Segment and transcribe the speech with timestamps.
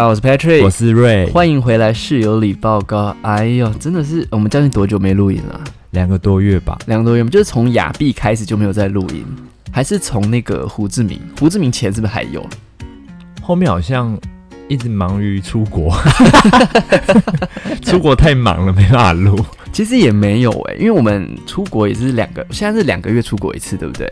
[0.00, 3.14] 家好，我是 Patrick，我是瑞，欢迎回来室友里报告。
[3.20, 5.60] 哎呦，真的是我们将近多久没录音了？
[5.90, 9.22] 两个多月吧，两个多月，就是从雅碧开始就没有在录音，
[9.70, 11.20] 还是从那个胡志明？
[11.38, 12.42] 胡志明前是不是还有？
[13.42, 14.18] 后面好像
[14.68, 15.94] 一直忙于出国，
[17.84, 19.38] 出国太忙了，没办法录。
[19.70, 24.10] 其实也没有哎，因为我们出国也是两个，现在是两个月出国一次，对不对？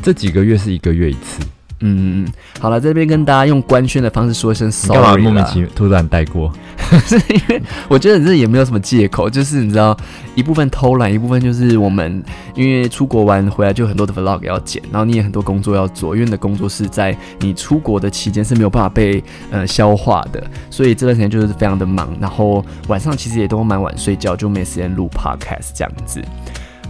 [0.00, 1.40] 这几个月是一个月一次。
[1.80, 6.52] 嗯嗯嗯，好了，这边跟大家用官宣的方式说一声 sorry 干嘛莫名其妙突然带过？
[7.06, 9.96] 是因为我觉得这也没有什么借口，就是你知道，
[10.34, 12.22] 一部分偷懒，一部分就是我们
[12.54, 26.22] 因为出国玩回来就很多的 vlog 要剪，然后你也很多工作要做，因为你的工作是在你出国的期间是没有办法被呃消化的，所以这段时间就是非常的忙，然后晚上其实也都蛮晚睡觉，就没时间录 podcast 这样子。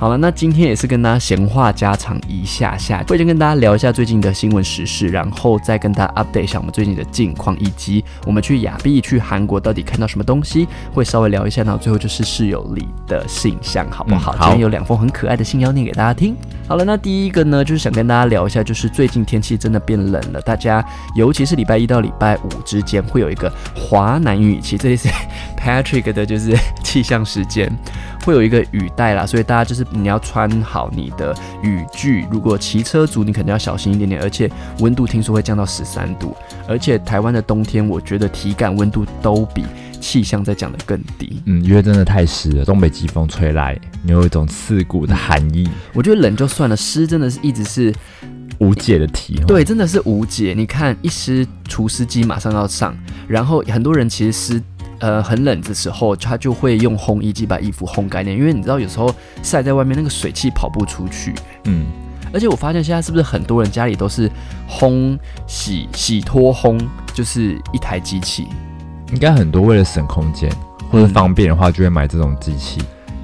[0.01, 11.65] 好了，那今天也是跟大家闲话家常一下下，会先跟大家聊一下最近的新闻时事，然后再跟大家 update 一下我们最近的近况，以及我们去亚庇、去韩国到底看到什么东西，会稍微聊一下。
[11.65, 14.37] 然后最后就是室友里的信箱，好不好？
[14.39, 16.37] 今天有两封很可爱的信要念给大家听。
[16.69, 20.85] 好了，那第一个呢，就是想跟大家聊一下，就是最近天气真的变冷了，大家
[21.17, 25.09] 尤其是礼拜一到礼拜五之间会有一个华南雨期，这里是
[25.59, 27.71] Patrick 的就是 气象时间。
[28.25, 32.27] 会有一个雨带啦，所以大家就是你要穿好你的雨具。
[32.31, 34.21] 如果骑车族，你肯定要小心一点点。
[34.21, 34.51] 而且
[34.81, 36.37] 温度听说会降到十三度，
[36.69, 39.65] 而且台湾的冬天，我觉得体感温度都比
[39.99, 41.41] 气象在讲的更低。
[41.47, 45.67] 嗯，因为真的太湿了，东北季风吹来，你有一种刺骨的寒意。
[45.95, 47.95] 我觉得冷就算了，湿真的是一直是
[48.59, 49.41] 无解的题。
[49.47, 50.53] 对，真的是无解。
[50.55, 52.95] 你看一湿，除湿机马上要上，
[53.27, 54.63] 然后很多人其实湿。
[55.01, 61.35] 呃，很冷的时候，他就会用烘衣机把衣服烘干点，因为你知道有时候晒在外面那个水汽跑不出去。
[61.65, 61.87] 嗯，
[62.33, 64.31] 而且我发现现在是不是很多人家里都是
[64.69, 66.81] 烘洗洗脱烘，
[67.15, 68.49] 就是一台机器？
[69.13, 70.51] 应该很多为了省空间
[70.91, 72.81] 或者方便的话，就会买这种机器。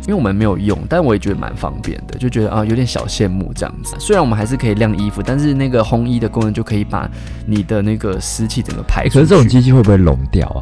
[0.06, 3.97] 因为我们没有用，但我也觉得蛮方便的，就觉得啊有点小羡慕这样子。
[3.98, 7.10] 虽然我们还是可以晾衣服，但是那个烘衣的功能就可以把
[7.47, 10.60] 你的那个湿气整个排出可是这种机器会不会融掉啊？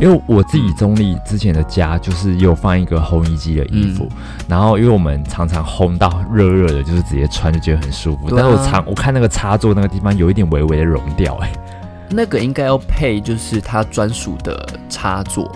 [0.00, 4.08] 因为我自己中立之前的家就是有放一个烘衣机的衣服，
[4.48, 8.28] 然后因为我们常常烘到热热的，就是直接穿就觉得很舒服。
[8.30, 11.52] 但是我常我看那个插座那个地方有一点微微的融掉，哎，
[12.10, 15.50] 那个应该要配就是它专属的插座，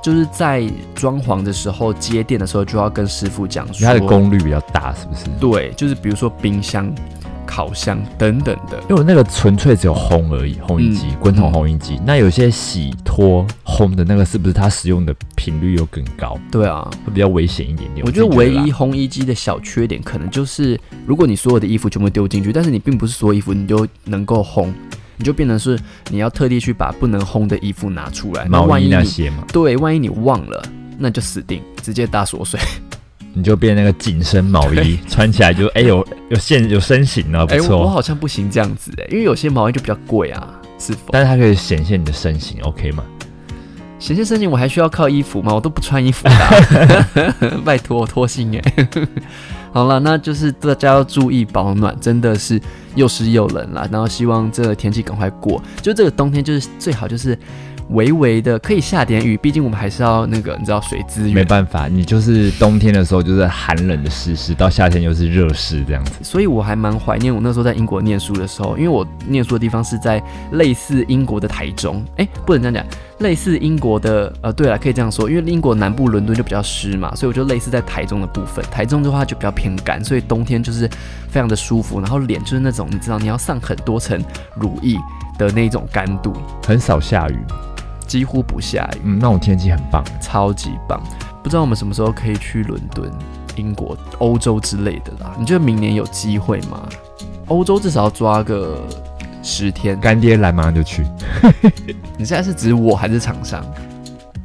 [0.00, 0.62] 就是在
[0.94, 5.24] 装潢的时候接电的时候就要跟师傅讲说，它的功率比较大，是不是？
[5.40, 6.88] 对，就是比如说冰箱。
[7.58, 12.00] 烤箱等等的，因为那个纯粹只有烘而已，烘衣机、滚筒烘衣机。
[12.06, 16.38] 那有些洗脱烘的那个，是不是它使用的频率又更高？
[16.52, 18.06] 对啊，会比较危险一点点。
[18.06, 24.72] 我觉得唯一烘衣机的小缺点，可能就是如果你所有的衣服全部丢进去，但是你并不是所有衣服你都能够烘，
[25.16, 25.76] 你就变成是
[26.10, 28.46] 你要特地去把不能烘的衣服拿出来。
[28.48, 30.62] 那万一那些嘛，对，万一你忘了，
[30.96, 32.60] 那就死定，直接大锁水。
[33.34, 37.78] 你就变那个紧身毛衣，穿起来就哎有有线有身形了，不错。
[37.78, 41.10] 我好像不行这样子哎，因为有些毛衣就比较贵啊，是否？
[41.12, 43.04] 但是它可以显现你的身形，OK 吗？
[44.00, 45.54] 显现身形我还需要靠衣服吗？
[45.54, 48.88] 我都不穿衣服的， 拜托脱心哎。
[49.72, 52.60] 好了，那就是大家要注意保暖，真的是
[52.94, 57.38] 又湿又冷了，然后希望这个天气赶快过，就这个冬天就是最好就是。
[57.90, 61.34] 微微的可以下点雨，毕竟我们还是要那个，你知道水资源。
[61.34, 66.12] 没办法，你就是冬天的时候就是寒冷的湿湿，到夏天又是热湿这样子。
[66.22, 70.22] 所以我还蛮怀念我那时候在英国念书的时候，因为我念书的地方是在
[70.52, 78.62] 类似英国的台中，哎，不能这样讲，类似英国的，呃，对了，可以这样说，因为英国南部伦敦就比较湿嘛，所以我就类似在台中的部分。
[78.70, 80.86] 台中的话就比较偏干，所以冬天就是
[81.30, 84.22] 非常的舒服，然后脸就是那种你知道你要上很多层
[84.56, 84.94] 乳液
[85.38, 86.34] 的那种干度，
[86.66, 87.38] 很少下雨。
[88.08, 91.00] 几乎不下雨，嗯，那种天气很棒，超级棒。
[91.44, 93.08] 不知道我们什么时候可以去伦敦、
[93.54, 95.32] 英国、欧洲之类的啦？
[95.38, 96.88] 你觉得明年有机会吗？
[97.46, 98.82] 欧洲至少要抓个
[99.42, 101.06] 十天，干爹来马上就去。
[102.18, 103.64] 你现在是指我还是厂商？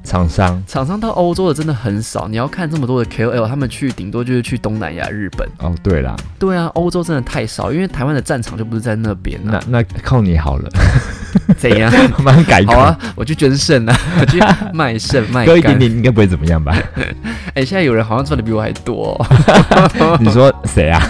[0.03, 2.27] 厂商，厂商到欧洲的真的很少。
[2.27, 5.47] 你要看这么多的 KOL，他们去顶多就是去东南亚、日本。
[5.59, 9.39] 哦，对啦，对啊，欧洲真的太少，因为台湾的战场就不是在那边。
[9.43, 10.69] 那那靠你好了，
[11.57, 11.91] 怎样？
[12.23, 12.63] 慢慢改。
[12.65, 14.39] 好啊，我去捐肾啊， 我去
[14.73, 15.45] 卖肾卖。
[15.45, 16.75] 多一点点应该不会怎么样吧？
[17.55, 19.19] 哎，现在有人好像赚的比我还多。
[20.19, 21.01] 你说谁啊？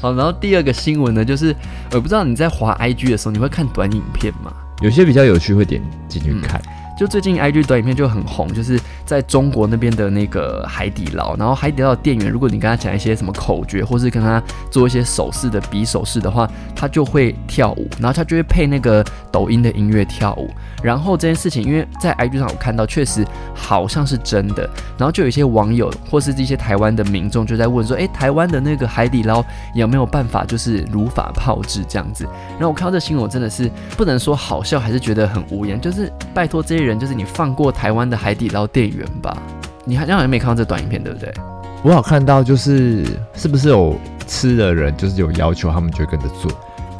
[0.00, 1.54] 好，然后第二个新闻呢，就是
[1.92, 4.52] 我不知道你在滑 IG 的时候，你会看短影片吗？
[4.80, 6.60] 有些比较有趣，会点进去看。
[6.98, 20.50] 就最近 IG 短影片就很红，就是在中国那边的那个海底捞，然后海底捞的店员，如果你跟他讲一些什么口诀，或是跟他做一些手势的比手势的话，他就会跳舞，然后他就会配那个抖音的音乐跳舞。
[20.82, 23.24] 然后这件事情，因为在 IG 上我看到确实
[23.54, 24.68] 好像是真的，
[24.98, 32.24] 然后就有一些网友或是一些台湾的民众就在问说，诶，台湾的那个海底捞有没有办法就是如法炮制这样子？
[32.52, 39.36] 然后我看到这新闻，我真的是不能说好笑，还是觉得很无言，就是拜托这些人，就是你放过台湾的海底捞店员吧？
[39.84, 41.34] 你好像没看到这短影片，对不对？
[41.82, 43.04] 我有看到，就是
[43.34, 43.98] 是不是有
[44.28, 46.48] 吃的人，就是有要求，他们就跟着做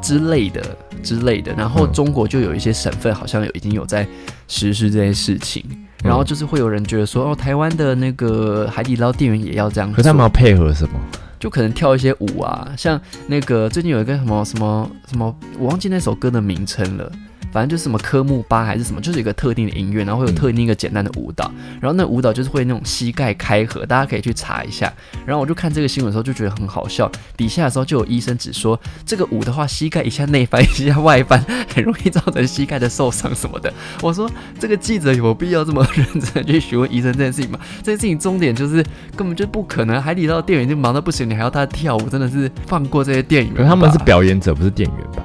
[0.02, 0.60] 之类的。
[1.00, 4.04] 之类的，然后中国就有一些省份好像有已经有在
[4.48, 5.64] 实施这件事情，
[6.02, 10.94] 然后就是会有人觉得说，哦，台湾的那个海底捞店员也要这样，可他们要配合什么？
[11.38, 17.12] 就可能跳一些舞啊，像那个最近有一个什么什么什么，我忘记那首歌的名称了。
[17.52, 21.50] 反正就是什么科目八还是什么，就是一个特定的音乐，然后会有特定一个简单的舞蹈，
[21.80, 24.92] 然后那舞蹈就是会那种膝盖开合，大家可以去查一下。
[25.26, 31.42] 然后我就看这个新闻的时候就觉得很好笑，底下的时候就有医生只说这个舞的话，膝盖一下内翻一下外翻，
[31.74, 33.72] 很容易造成膝盖的受伤什么的。
[34.02, 37.58] 我说这个记者有必要这么认真去询问医生这件事情吗？
[37.78, 38.84] 这件事情重点就是
[39.16, 43.54] 根本就不可能，海底捞店员已经忙到不行，你还要他跳舞，真的是放过这些店员。
[43.54, 45.22] 可他们是表演者，不是店员吧？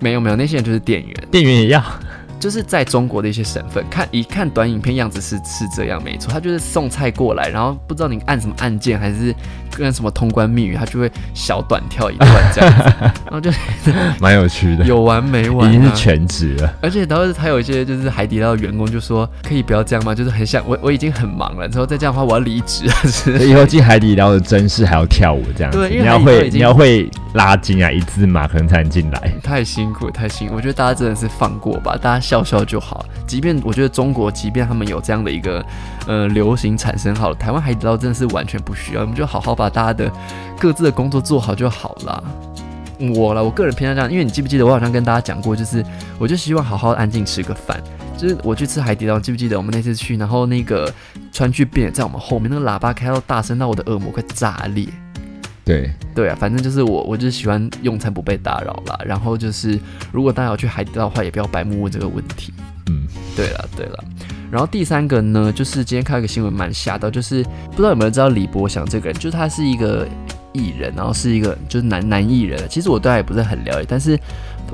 [0.00, 1.82] 没有没有，那些人就是店员，店员也要。
[2.40, 9.34] 就是在中国的一些省份，看一看短影片样子是是这样，没错，他就是送菜过来，然后不知道你按什么按键，还是
[9.76, 12.82] 跟什么通关密语，他就会小短跳一段这样子，
[13.26, 13.50] 然后就
[14.18, 16.74] 蛮有趣的，有完没完，已经是全职了。
[16.80, 20.14] 而且然后还有一些就是海底捞的员工就说，可以不要这样吗？
[20.14, 22.86] 就是很想我我已经很忙了，之后再这样的话我要离职，
[23.46, 33.04] 以后进海底捞的真是还要跳舞这样，对，你要会你要会拉筋啊，一字马可能才能进来，太辛苦太辛苦，我觉得大家真的是放过吧，大家笑笑就好。
[33.26, 35.64] 即便我觉得中国，即便他们有这样的一个
[36.06, 40.08] 呃流行产生好了，台湾海底捞真的是完全不需要，我们就好好把大家的
[40.60, 42.22] 各自的工作做好就好了。
[43.16, 45.84] 我了，我个人偏向这样，因为你记不记得我好像跟大家讲过，就是
[46.20, 47.82] 我就希望好好安静吃个饭。
[48.16, 50.92] 就是我去吃海底捞，记不记得我们那次去，然后那个
[51.32, 54.86] 川剧变在我们后面，那个喇叭开到大声到我的耳膜快炸裂。
[55.64, 58.98] 对对啊，反正就是我，我就是喜欢用餐不被打扰啦。
[59.04, 59.78] 然后就是，
[60.10, 62.52] 如果大家要去海底捞的话，也不要白目问这个问题。
[62.88, 64.04] 嗯，对了对了。
[64.50, 70.08] 然后第三个呢，就是今天看一个新闻，蛮吓到，就是不知道有没有知道李博祥这个人，就是他是一个
[70.52, 72.66] 艺人，然后是一个就是男男艺人。
[72.68, 74.18] 其实我对他也不是很了解，但是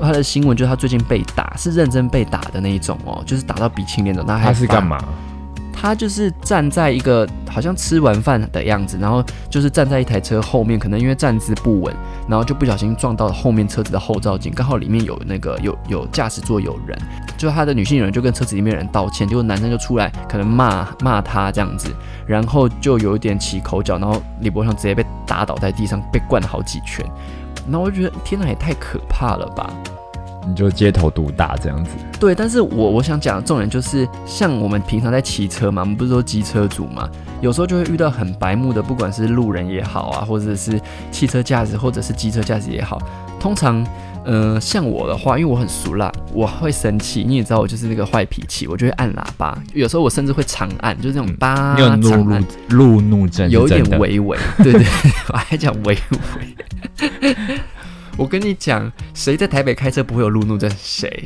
[0.01, 4.25] 他的新闻就是他最近被打，是认真被打的那一种哦，就是打到鼻青脸肿。
[4.25, 4.97] 那他是干嘛？
[5.79, 11.95] 他就是站在一个好像吃完饭的样子，然后就是站在一台车后面，可能因为站姿不稳，
[12.27, 16.97] 然后就不小心撞到了后面车子的后照镜，刚好里面有那个有有驾驶座有人，
[17.37, 21.89] 就他的女性人就跟车子里面人道歉，结果男生就出来可能骂骂他这样子，
[22.25, 27.05] 然后就有一点起口角，然后李博祥直接被打倒在地上，被灌了好几拳，
[27.69, 29.71] 然后我就觉得天哪，也太可怕了吧。
[30.47, 37.09] 你就街头毒打这样子，对，但是我我想讲的重点就是，像我们平常在骑车嘛，我们不是说机车主嘛，
[37.41, 40.79] 有时候就会遇到很白目的，不管是路人也好啊，或者是
[41.11, 42.97] 汽车驾驶，或者是机车驾驶也好，
[43.39, 43.85] 通常，
[44.23, 51.89] 呃，像我的话，因为我很熟辣，我会生气，你也知道我就是那个坏脾气，我就会按喇叭，有时候我甚至会长按，就是那种叭长
[52.31, 54.85] 按，路怒怒症，有点微微，对对，
[55.33, 57.57] 我还讲微微。
[58.17, 60.67] 我跟你讲，谁在台北开车不会有路怒症？
[60.75, 61.25] 谁？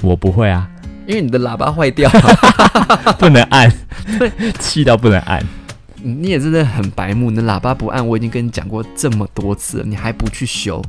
[0.00, 0.70] 我不会啊，
[1.06, 3.68] 因为你的喇叭坏掉了， 不能按，
[4.60, 5.44] 气到不能按。
[6.02, 10.80] 你也真的很白目，你的喇叭不按，我已经跟你讲过这么多次了，你还不去修。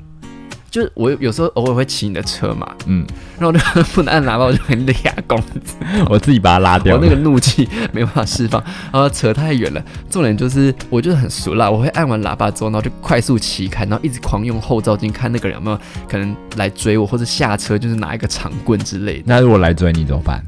[0.72, 3.06] 就是我有时候偶尔会骑你的车嘛，嗯，
[3.38, 5.76] 然后我就不能按喇叭，我就很俩公子，
[6.10, 9.84] 我自己把它拉掉，我那个怒气 没办法释放，然后扯太远了。
[10.10, 19.24] 重点就是我就是很熟啦，我会按完喇叭之后，然后就快速骑开，然后一直狂用后照镜看那个人有没有可能来追我，或者下车就是拿一个长棍之类的。
[19.26, 20.42] 那如果来追你怎么办？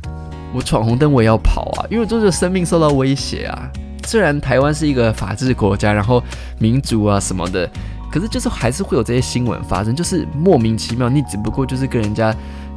[0.53, 3.69] 我闯红灯我也要跑啊，因为就是生命受到威胁啊。
[4.05, 6.23] 虽然台湾是一个法治国家，然后
[6.59, 7.69] 民主啊什么的。
[8.13, 12.32] 可是就是还是会有这些新闻发生，就是莫名其妙，你只不过就是跟人家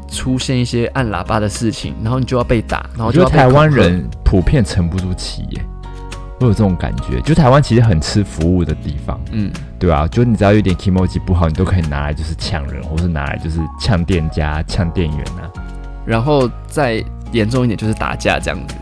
[0.09, 5.62] 出现一些按喇叭的事情，然后你就要被打，然后就台湾人普遍沉不住气耶，
[6.40, 7.21] 我有这种感觉。
[7.21, 15.52] 就台湾其实很吃服务的地方，嗯，对啊，就你只要有点 emoji 不好，你都可以拿来就是抢人，或是拿来就是呛店家、呛店员啊，
[16.07, 18.75] 然后再严重一点就是打架这样子。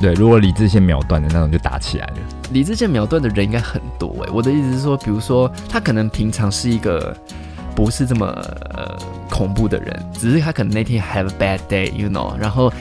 [0.00, 2.14] 对，如果理智线秒断的那种就打起来了。
[2.52, 7.16] 理智线秒断的人应该很多哎，我的意思是说，比如说他可能平常是一个
[7.74, 8.26] 不是这么
[8.74, 8.96] 呃
[9.28, 12.72] 恐怖的人，只是他可能那天 have a bad day，you know，然后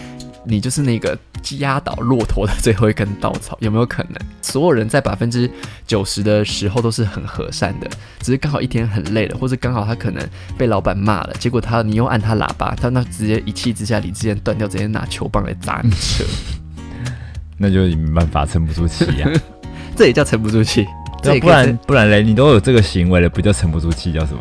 [0.45, 1.17] 你就是那个
[1.59, 4.13] 压倒骆驼的最后一根稻草，有没有可能？
[4.41, 5.49] 所有人在百分之
[5.85, 10.25] 九十的时候都是很和善的，只是刚好一天很累了，或者刚好他可能
[10.57, 16.23] 被老板骂了，结果他你又按他喇叭，他那直接一气之下理智线断掉，直接拿球棒来砸你车，
[17.57, 19.29] 那就没办法沉不住气呀、
[19.95, 20.85] 这也叫沉不住气。
[21.23, 24.39] 这不然不然嘞，你都有这个行为了，不叫沉不住气，叫什么？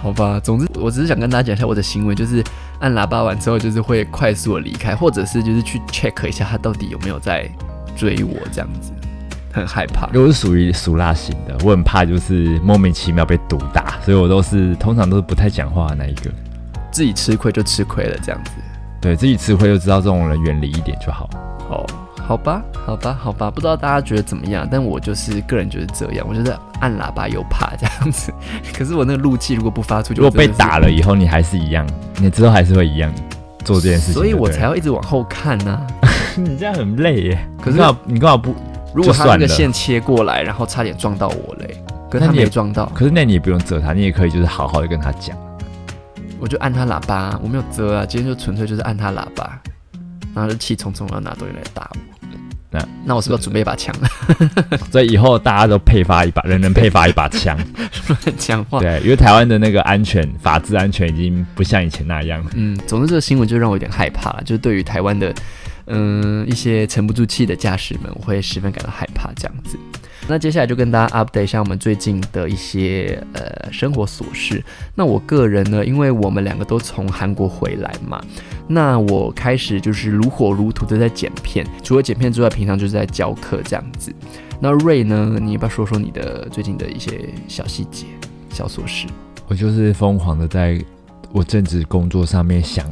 [0.00, 2.44] 好吧，总之我只是想跟大家讲一下我的行为，就是
[2.78, 7.50] 按喇叭完之后，就是会快速的离开，或者是就是去 check 一下他到底有没有在
[7.96, 8.92] 追我这样子，
[9.52, 10.06] 很害怕。
[10.12, 16.30] 我是属于俗辣型的，我很怕就是莫名其妙被毒打，所以我都是通常都是不太讲话的那一个。
[16.92, 18.52] 自己吃亏就吃亏了这样子。
[19.00, 21.28] 对自己吃亏就知道这种人远离一点就好。
[21.70, 21.86] 哦，
[22.28, 28.30] 好吧，好吧，好吧，不知道大家觉得怎么样，但我就是个人觉得这样，我觉得按喇叭又怕这样子。
[28.76, 33.10] 可是我那个怒气如果不发出去，如果被打了以后，你还是一样，你之后还是会一样
[33.64, 34.12] 做这件事情。
[34.12, 35.80] 所以我才对要一直往后看呢、
[36.36, 37.48] 你这样很累耶。
[37.62, 38.54] 可是你干嘛你干嘛不？
[38.94, 45.34] 如果他那个线切过来，然后差点撞到我嘞，可是他没撞到，可是那你也不用责他，你也可以就是好好的跟他讲。
[46.38, 49.58] 我就按他喇叭，我没有遮啊，今天就纯粹就是按他喇叭，
[50.34, 52.00] 然后就气冲冲要拿东西来打我。
[52.70, 53.94] 那那我是不是要准备一把枪？
[54.92, 57.58] 所以以后大家都配发一把，人人配发一把枪。
[58.36, 58.78] 讲话。
[58.78, 62.44] 对，因为台湾的那个安全、法治安全已经不像以前那样。
[62.54, 65.34] 嗯，总之这个新闻就让我有点害怕了，就是对于台湾的
[65.86, 69.78] 嗯一些沉不住气的驾驶们，我会十分感到害怕这样子。
[70.28, 74.62] 那接下来就跟大家 update 一下我们最近的一些呃生活琐事。
[74.94, 78.22] 那我个人呢，因为我们两个都从韩国回来嘛，
[78.66, 84.14] 那我开始就是如火如荼的在剪片，除了剪片之外，平常就是在教课这样子。
[84.60, 88.04] 那瑞呢，你要不要说说你的最近的一些小细节、
[88.50, 89.06] 小琐事？
[89.46, 90.78] 我就是疯狂的在
[91.32, 92.84] 我正职工作上面想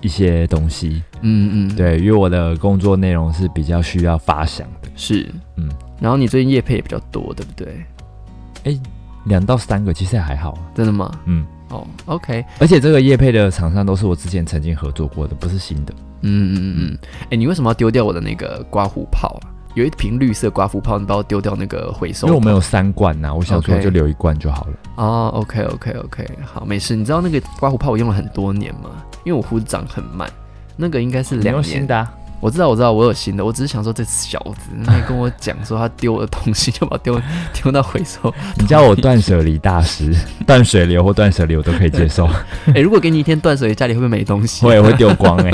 [0.00, 1.02] 一些东西。
[1.20, 5.68] 嗯嗯，对，因为我的工作内容是比较需要发想的，是，嗯。
[6.00, 8.80] 然后你最近夜配也比较多，对不对？
[9.24, 10.56] 两到三个其实也还好。
[10.74, 11.10] 真的吗？
[11.26, 15.92] 嗯，哦，OK，而且这个夜配的厂商都是我之前曾经合作过的，不是新的。
[16.22, 16.98] 嗯嗯嗯嗯，
[17.30, 19.52] 哎、你为什么要丢掉我的那个刮胡泡啊？
[19.74, 22.26] 有一瓶绿色刮胡泡，你把我丢掉那个回收？
[22.26, 24.72] 因为我们有三罐呐、我想说就留一罐就好了。
[24.96, 26.96] 哦，OK OK OK，好，没事。
[26.96, 28.90] 你知道那个刮胡泡我用了很多年吗？
[29.24, 30.28] 因为我胡子长很慢，
[30.76, 31.86] 那个应该是你两年。
[31.86, 33.44] 的、啊，我知道，我知道，我有新的。
[33.44, 37.20] 我只是想说，这小子那天跟我讲说他丢我的东西，就把它丢
[37.52, 38.32] 丢到回收。
[38.58, 40.12] 你叫我断舍离大师，
[40.46, 42.26] 断水流或断舍离我都可以接受，
[42.74, 44.64] 哎、如果给你一天断水，家里会不会没东西？
[44.64, 45.50] 我也会丢光哎、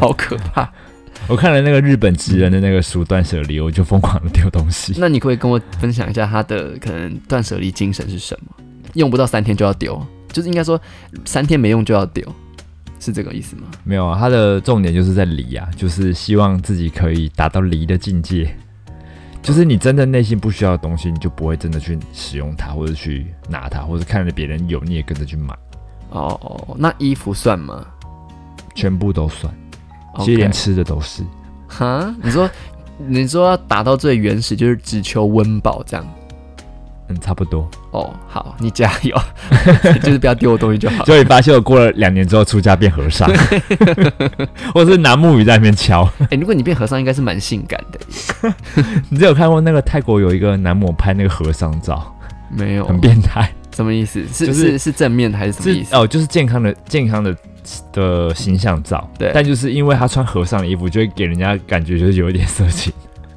[0.00, 0.70] 好可怕。
[1.26, 4.94] 我看了那个日本职人的那个书《断舍离》，我就疯狂的丢东西。
[4.98, 8.62] 那你可以跟我分享一下他的可能断舍离精神是什么？
[8.92, 9.98] 用不到三天就要丢，
[10.30, 10.78] 就是应该说
[11.24, 12.22] 三天没用就要丢，
[13.04, 13.64] 是这个意思吗？
[13.84, 18.56] 没有啊，他的重点就是在离啊，就是希望自己可以达到离的境界。
[19.42, 25.54] 就是你真的内心不需要的东西，你就不会真的去使用它，或者去拿它，或者看着别人有，你也跟着去买，
[26.08, 27.86] 哦哦，那衣服算吗？
[28.74, 29.52] 全部都算。
[30.20, 31.22] 其实连吃的都是。
[31.68, 32.48] 哈，你说
[32.96, 36.06] 你说要达到最原始，就是只求温饱这样。
[37.08, 37.68] 嗯，差不多。
[37.90, 39.14] 哦，好，你加油，
[40.02, 41.04] 就是不要丢我东西就好。
[41.04, 43.30] 结果你发现我过了两年之后出家变和尚，
[44.72, 46.08] 或是拿木鱼在那边敲。
[46.30, 48.54] 哎、如果你变和尚，应该是蛮性感的。
[49.10, 52.14] 你只有看过那个泰国有一个男模拍那个和尚照，
[52.50, 54.24] 没有，很变态，什么意思？
[54.32, 55.90] 是、就是是是正面的还是什么意思？
[55.90, 57.36] 是哦，就是健康的健康的
[57.92, 59.06] 的形象照。
[59.18, 62.90] 对但就是因为他穿和尚的衣服，就会给人家感觉就是有一点色情。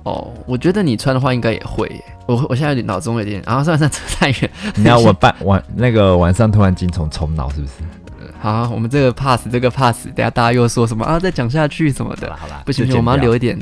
[0.07, 2.03] 哦，我觉得你穿的话应该也会耶。
[2.27, 4.49] 我我现在有点脑中有点，啊，算了算了，扯 太远。
[4.75, 7.73] 你要我半晚那个晚上突然精虫冲脑，是不是？
[8.39, 11.19] 好，我们这个 pass 这个 pass，等下大家又说什么啊？
[11.19, 13.57] 再讲下去什么的，好啦，不行不行，我们要留一点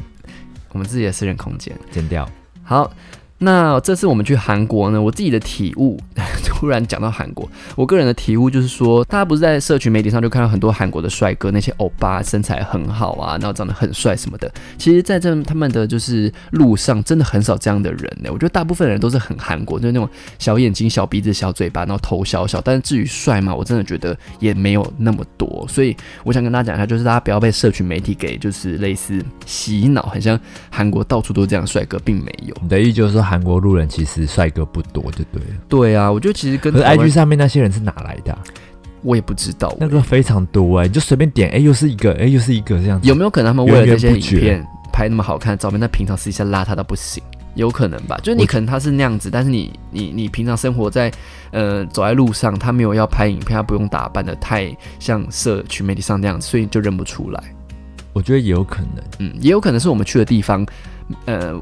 [0.71, 1.75] 我们自己的私人空间。
[1.91, 2.27] 剪掉。
[2.63, 2.91] 好，
[3.39, 5.99] 那这次我们去韩国呢，我自己的体悟，
[6.55, 14.50] 突然讲到韩国，我个人的体悟就是说，大家不是在社群媒体上就看到很多韩国的帅哥，那些欧巴身材很好啊，然后长得很帅什么的。
[14.77, 18.29] 其实，在这他们的就是路上，真的很少这样的人呢。
[18.31, 20.09] 我觉得大部分人都是很韩国，就是那种
[20.39, 22.62] 小眼睛、小鼻子、小嘴巴，然后头小小。
[22.62, 25.65] 但是至于帅嘛，我真的觉得也没有那么多。
[25.67, 32.55] 所以我想跟大家讲一下，就是大家不要被社群媒体给就是类似洗脑，很像韩国到处都这样的帅哥，并没有。
[32.62, 35.47] 你的意思就是说韩国路人其实帅哥不多，就对了。
[35.67, 38.39] 对啊，我觉得其实跟可是 IG 上面那些人是哪来的啊、
[39.01, 43.07] 我也不知道那个非常多哎、你就随便点，哎、又是一个，哎、又是一个这样子。
[43.07, 47.21] 有没有可能他们为了这些影片拍那么好看的照片，但平常私底下邋遢到不行？
[47.53, 51.09] 有可能吧，就是你可能他是那样子，但是你你你平常生活在
[51.51, 57.41] 呃走在路上，他没有要拍影片，他不用打扮的太像社群媒体上那样子，所以你就认不出来。
[58.11, 60.65] 我觉得也有可能，嗯，也有可能是我们去的地方，
[61.25, 61.53] 呃，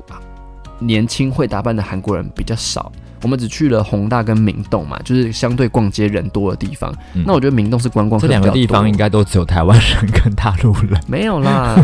[0.79, 2.91] 年轻会打扮的韩国人比较少。
[3.23, 6.93] 我们只去了宏大跟明洞嘛，就是相对逛街人多的地方。
[7.13, 11.01] 嗯那我觉得明洞是观光客这两个地方应该都只有台湾人跟大陆人。
[11.07, 11.75] 没有啦。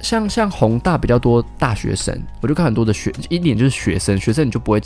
[0.00, 4.78] 像像宏大比较多大学生，我就看很多的学，一点就是学生，学生你就不会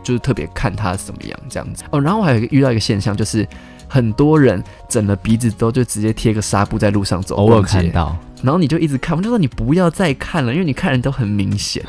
[0.00, 2.00] 就是特别看他怎么样这样子哦。
[2.00, 3.44] 然后我还有一个遇到一个现象，就是
[3.88, 11.84] 很多人整了鼻子之后就直接贴个纱布在路上走，偶尔看到，然后你就一直看，我就说你不要再看了，因为你看人都很明显，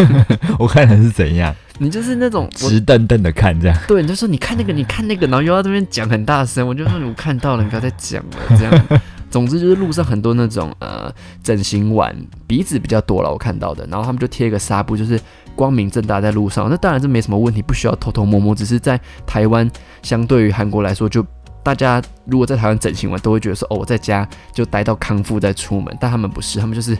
[0.60, 3.76] 我看人是怎样，你就是那种直瞪瞪的看这样。
[3.88, 9.00] 对，你就说你看那个， 你看那个，然后又要这边讲很大声，我就说你看到了，你不要再讲了，这样。
[9.30, 11.10] 总之就是路上很多那种呃
[11.42, 12.14] 整形完
[12.46, 15.18] 鼻子比较多了，我看到的，然后他们就贴一个纱布，就是
[15.56, 19.70] 光明正大在路上，那当然这没什么问题，不需要偷偷摸摸，只是在台湾
[20.02, 21.24] 相对于韩国来说就。
[21.62, 26.96] 大家如果在台湾整形完，都会觉得说，哦，我在家就待到康复再出门，但他们不是，他们就是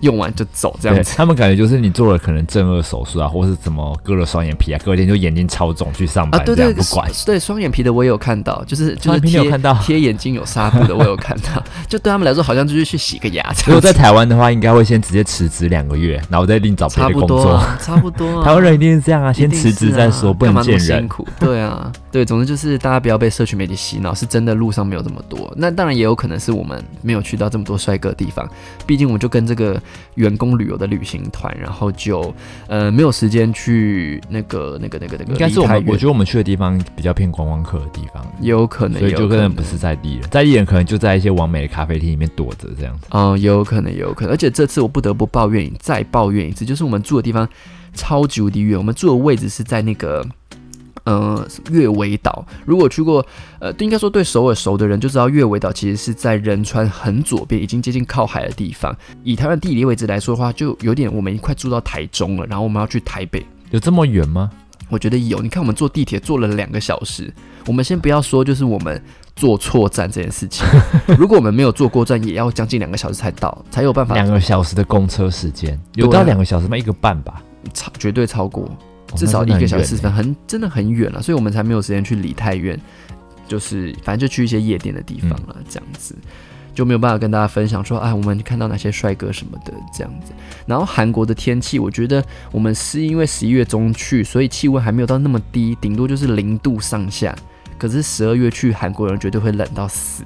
[0.00, 1.14] 用完就走这样子。
[1.16, 7.10] 他们感觉就是你做了可能正颌手术啊， 或是怎么割了双眼皮啊，隔天就眼睛超肿去上班，啊，对对，这样不管。
[7.26, 9.42] 对双眼皮的我也有看到，就是就是贴
[9.82, 17.60] 贴眼睛有纱布的我有看到， 就对他们来说好像就是去洗个牙如果在，台湾的话，应该会先直接辞职两个月，然后再另找别的工作。
[17.80, 18.44] 差不多啊。
[18.46, 21.08] 台湾人一定是这样啊，先辞职再说，不能见人辛。
[21.08, 21.26] 苦。
[21.40, 25.52] 对啊，对，总之就是大家不要被社群媒体洗脑，是真的路上没有这么多。
[25.56, 28.48] 那当然也有可能是我们没有去到这么多帅哥的地方，
[28.86, 29.80] 毕竟我们就跟这个
[30.14, 32.34] 员工旅游的旅行团，然后就
[32.66, 43.06] 呃没有时间去那个那个那个那个，应该是我们，我觉得得我们去的地方比较偏观光客的地方，也有可能，所以就可能不是在地人，在地人可能就在一些完美的咖啡厅里面躲着这样子。
[43.10, 44.32] 嗯，也有可能，也有可能。
[44.32, 47.48] 而且这次我不得不抱怨，再抱怨一次，就是我们住的地方
[47.94, 50.26] 超级无敌远，我们住的位置是在那个。
[51.08, 53.24] 呃，月尾岛，如果去过，
[53.60, 58.94] 呃，应该说对首尔熟的人就知道，月尾岛其实是在仁川很左边，已经接近靠海的地方。
[59.24, 64.50] 以台湾地理位置来说的话，就有点我们快住到台中了，然后我们要去台北，有这么远吗？
[64.90, 65.40] 我觉得有。
[65.40, 67.32] 你看，我们坐地铁坐了两个小时，
[67.64, 69.02] 我们先不要说就是我们
[69.34, 70.66] 坐错站这件事情，
[71.18, 76.76] 如果我们没有坐过站，也要将近两个小时才到，才有办法两个小时的公车时间，有到两个小时吗？
[76.76, 78.70] 一个半吧，超绝对超过，哦
[79.16, 82.78] 至少一个小时四十分，很很真的很远了，所以我们才没有时间去离太远，
[83.46, 86.14] 就是反正就去一些夜店的地方了，这样子
[86.74, 90.32] 就没有办法跟大家分享说，哎，我们看到哪些帅哥什么的这样子。
[90.64, 97.34] 然后韩国的天气，我觉得我们是因为十一月中去，所以气温还没有到那么低，顶多就是零度上下。
[97.76, 100.22] 可是十二月去，韩国人绝对会冷到死。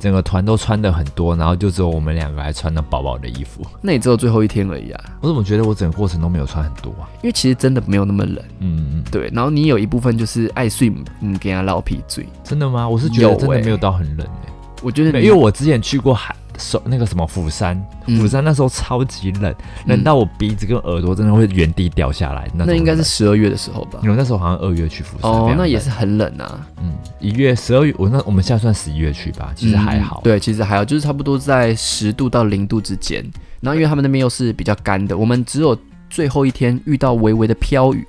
[0.00, 3.60] 整个团都穿的很多，然后就只有我们两个还穿了薄薄的衣服。
[3.82, 7.04] 那也只有最后一天而已啊，我怎么觉得我整个过程都没有穿很多啊？
[7.22, 8.42] 因为其实真的没有那么冷。
[8.60, 12.26] 嗯嗯，对，然后你有一部分就是爱睡，嗯，给他捞皮嘴。
[12.42, 12.88] 真的吗？
[12.88, 19.42] 我是觉得真的没有到很冷诶、我觉得你因为我之前去过海首那个什么釜山，嗯釜山那时候超级冷，
[19.86, 22.48] 冷嗯到我鼻子跟耳朵真的会原地掉下来。
[22.54, 26.64] 那那应该是十二月的时候吧冷，因为那时候好像二月去釜山，哦，那也是很冷啊。
[26.82, 30.20] 嗯，一月、十二月，我那我们现在算十一月去吧，其实还好。
[30.22, 33.24] 嗯对，其实还好，就是差不多在十度到零度之间。
[33.60, 35.76] 然后因为他们那边又是比较干的，我们只有
[36.08, 38.06] 最后一天遇到微微的飘雨，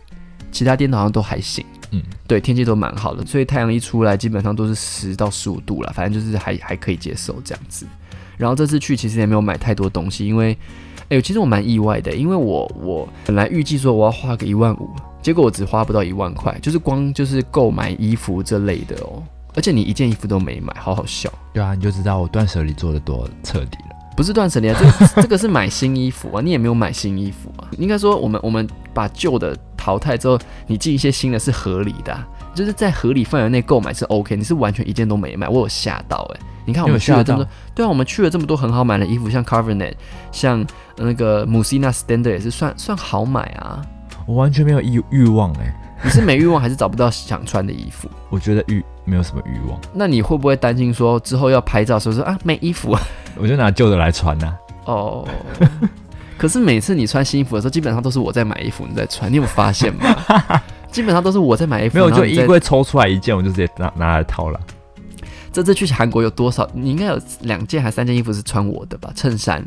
[0.51, 1.65] 其他天好像都还行。
[1.93, 7.85] 嗯，对，天气都蛮好的，所以太阳一出来，基本上都是十到十五度了，反正就是还还可以接受这样子。
[8.41, 10.57] 然后这次去其实也没有买太多东西，因为，
[11.09, 14.89] 哎、其实我蛮意外的，因为我我本来预计说我要花个一万五，
[15.21, 19.21] 结果我只花不到一万块，就是光就是购买衣服这类的哦。
[19.53, 21.31] 而且你一件衣服都没买，好好笑。
[21.53, 23.95] 对啊，你就知道我断舍离做的多彻底了。
[24.17, 27.69] 不是断舍离啊，这个 这个是买新衣服啊，你也没有买新衣服啊。
[27.77, 34.35] 应该说，我们我们把旧的淘汰之后，你进一些新的是合理的啊、就是在合理范围内购买是 OK。
[34.35, 36.39] 你是完全一件都没买，我有吓到哎、
[36.71, 39.93] 你看我们去了这么多，对啊，我们去了这么多很好买的衣服，像 Carvenet，
[40.31, 43.81] 像那个 Musina Standard 也是算算好买啊。
[44.25, 48.09] 我完全没有欲欲望哎、你是没欲望还是找不到想穿的衣服？
[48.29, 53.01] 我觉得欲没有什么欲望，那你会不会担心说之后要拍照的时候说啊没衣服啊？
[53.35, 55.27] 我就拿旧的来穿呐、啊哦，
[56.37, 60.15] 可是每次你穿新衣服的时候，基本上都是我在买衣服，你在穿，你有发现吗？
[60.91, 64.59] 基本上都是我在买衣服，没有，就衣柜抽出来一件，我就直接拿拿来套了。
[65.51, 66.69] 这次去韩国有多少？
[66.73, 69.11] 你应该有两件还三件衣服是穿我的吧？
[69.15, 69.65] 衬衫，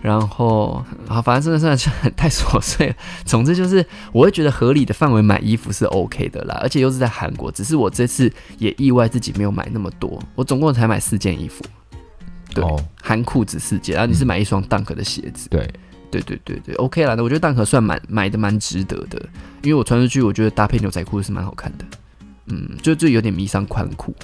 [0.00, 2.94] 然后啊，反正真的算是很太琐碎了。
[3.24, 7.50] 总之就是，我会觉得合理的范围买衣服是 OK 的啦，而且又是在韩国。
[7.50, 11.64] 只是我这次也意外自己没有买那么多，我总共才买四件衣服，
[12.54, 15.48] 对哦，含裤子四件，然后你是买一双 Dunk 的鞋子。
[15.48, 15.68] 对，
[16.10, 19.20] 对对对对，OK 啦，那我觉得 Dunk 算蛮买的蛮值得的，
[19.62, 21.84] 因为我穿出去，我觉得搭配牛仔裤是蛮好看的。
[22.46, 24.14] 嗯，就就有点迷上宽裤，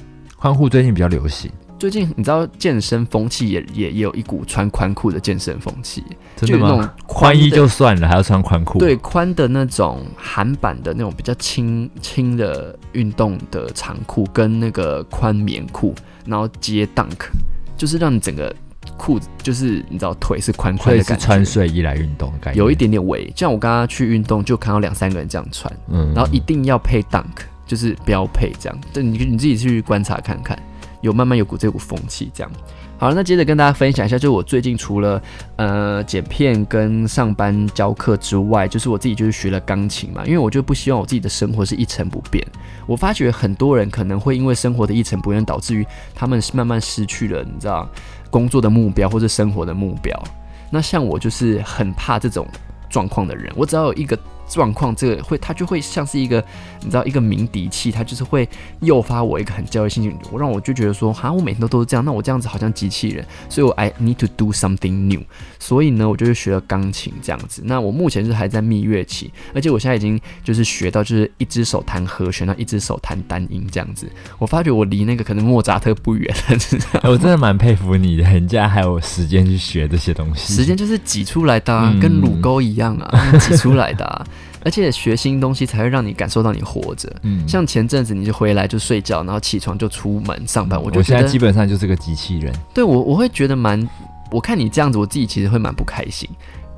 [0.42, 6.02] 宽裤最近比较流行，最近你知道健身风气也也也有一股穿宽裤的健身风气，
[6.34, 6.94] 真的吗就那种？
[7.06, 8.80] 宽衣就算了，还要穿宽裤。
[8.80, 15.94] 对，宽的那种韩版的那种比较轻轻的运动的长裤，跟那个宽棉裤，
[16.26, 17.28] 然后接 dunk，
[17.76, 18.52] 就是让你整个
[18.96, 22.58] 裤子就是你知道腿是宽宽的感觉，穿睡衣来运动的感觉。
[22.58, 23.32] 有一点点围。
[23.36, 28.78] 像我刚刚去运动，就看到两三个人这样穿，嗯然后一定要配 dunk，就是标配这样。
[28.92, 30.54] 对，你你自己去观察看看，
[31.00, 32.52] 有慢慢有股这股风气这样。
[32.98, 35.22] 好了，那接着跟大家分享一下，就我最近除了
[35.56, 42.46] 呃剪片跟上班教课之外，就是我自己就是学了钢琴嘛，因为我就不希望我自己的生活是一成不变。
[42.86, 47.88] 我发觉很多人可能会因为生活的一成不变，导致于他们是慢慢失去了你知道
[48.28, 50.22] 工作的目标或者生活的目标。
[50.70, 52.46] 那像我就是很怕这种
[52.90, 54.16] 状况的人，我只要有一个
[54.48, 56.44] 状况，这个会它就会像是一个
[56.80, 58.48] 你知道一个鸣笛器，它就是会
[58.80, 65.22] 诱发我一个很焦虑心情，我让我就觉得说，哈，我每天都都是这样，那我这样子好像机器人，所以我 I need to do something new，
[65.58, 67.62] 所以呢，我就是学了钢琴这样子。
[67.64, 74.10] 那我目前是还在蜜月期，而且我现在已经就是学到就是一只手弹和弦，然后一只手弹单音这样子。
[74.38, 76.58] 我发觉我离那个可能莫扎特不远了，
[77.02, 80.54] 哎 我真的蛮佩服你的，人家还有时间去学这些东西。
[80.54, 84.26] 时间就是挤出来的、啊，嗯跟乳沟一样啊，挤出来的、啊。
[84.64, 87.12] 而且学新东西才会让你感受到你活着。
[87.22, 92.52] 嗯像前阵子你就回来就睡觉，然后起床就出门上班，我就觉得我现在基本上就是个机器人。
[92.74, 93.88] 对我我会觉得蛮，
[94.30, 96.28] 我看你这样子，我自己其实会蛮不开心。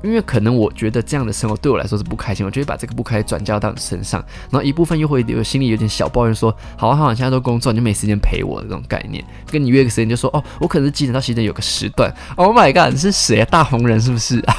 [0.03, 9.23] 因为可能我觉得这样的生活对我来说是不开心，我就会把这个不开心转嫁到你身上，然后一部分又会有心里有点小抱怨说，好啊好啊，现在都工作，你就没时间陪我的这种概念。
[9.49, 12.13] 跟你约个时间就说，哦，我可能是几点到几点有个时段。
[12.35, 13.47] Oh my god，你是谁啊？
[13.49, 14.55] 大红人是不是啊？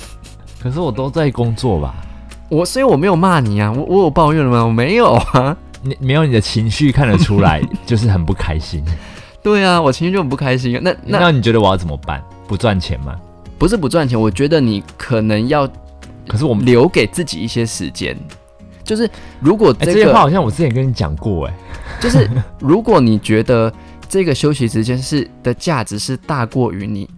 [0.62, 1.94] 可是我都在工作吧？
[2.48, 4.64] 我所以我没有骂你啊，我我有抱怨了吗？
[4.64, 5.56] 我没有啊。
[5.82, 8.84] 你没有你的情绪看得出来， 就是很不开心。
[9.42, 10.80] 对啊，我情绪就很不开心啊。
[10.82, 12.22] 那那那你觉得我要怎么办？
[12.48, 13.14] 不赚钱吗？
[13.58, 15.68] 不是不赚钱，我觉得你可能要
[16.26, 18.16] 可是我们留给自己一些时间。
[18.82, 19.08] 就是
[19.38, 21.54] 如果哎、这个，这些话好像我之前跟你讲过哎、
[22.00, 23.72] 就是 如果你觉得
[24.08, 27.08] 这个休息时间是的价值是大过于你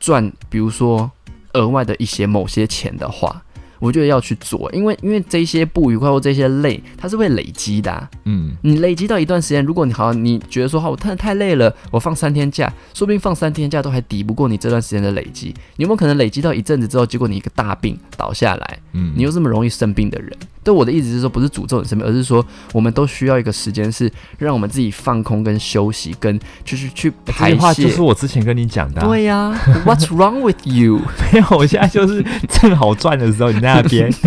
[0.00, 1.10] 赚，比如说
[1.52, 3.40] 额外的一些某些钱的话，
[3.78, 15.54] 我觉得要去做，因为因为这些不愉快或这些累，它是会累积的啊、嗯，你累积到一段时间，如果你好，你觉得说好，我太太累了，我放三天假，说不定放三天假都还抵不过你这段时间的累积。
[15.76, 18.78] 你有没有可能累积到一阵子之后，结果你一个大病倒下来？
[18.92, 20.32] 嗯你又这么容易生病的人，
[20.64, 28.02] 对我的意思是说，不是诅咒你生病，而是说我们都需要一个时间，是让我们自己放空跟休息，跟就是去排泄就是。
[28.06, 29.06] 我之前跟你讲的、啊。
[29.06, 29.48] 对呀、
[29.84, 31.00] w h a t s wrong with you？
[31.32, 34.10] 没有，我现在就是正好赚的时候，你在那边。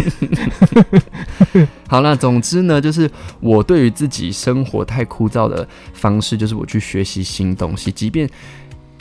[1.87, 8.29] 好了，总之呢，就是我对于自己生活太枯燥的方式，就是我去学习新东西，即便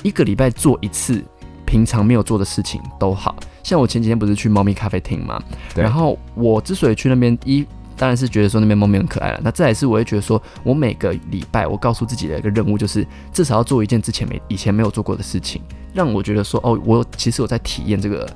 [0.02, 1.22] 一个礼拜做一次
[1.66, 3.36] 平常没有做的事情都好。
[3.62, 5.40] 像我前几天不是去猫咪咖啡厅嘛，
[5.74, 15.60] 对然后我之所以去那边，一当然是觉得说那边猫咪很可爱了，那再来是我会觉得说，我每个礼拜我告诉自己的一个任务就是至少要做一件之前没以前没有做过的事情，
[15.92, 18.26] 让我觉得说，哦，我其实我在体验这个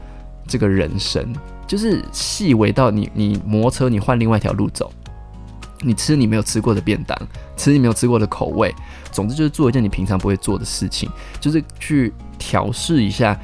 [0.46, 1.34] 这个人生。
[1.66, 4.92] 就是细微到你你摩车你换另外一条路走，
[5.80, 7.16] 你吃你没有吃过的便当，
[7.56, 8.74] 吃你没有吃过的口味，
[9.10, 13.38] 总之就是做一件你平常不会做的事情，就是去调试一下